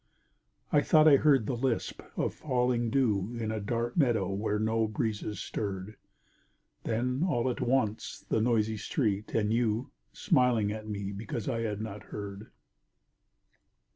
I 0.73 0.81
thought 0.81 1.07
I 1.07 1.17
heard 1.17 1.45
the 1.45 1.55
lisp 1.55 2.01
of 2.17 2.33
falling 2.33 2.89
dew 2.89 3.37
In 3.39 3.51
a 3.51 3.59
dark 3.59 3.95
meadow 3.95 4.33
where 4.33 4.57
no 4.57 4.87
breezes 4.87 5.39
stirred.... 5.39 5.95
Then 6.85 7.21
all 7.23 7.51
at 7.51 7.61
once 7.61 8.25
the 8.27 8.41
noisy 8.41 8.77
street, 8.77 9.35
and 9.35 9.53
you 9.53 9.91
Smiling 10.11 10.71
at 10.71 10.89
me 10.89 11.11
because 11.11 11.47
I 11.47 11.59
had 11.59 11.81
not 11.81 12.05
heard! 12.05 12.49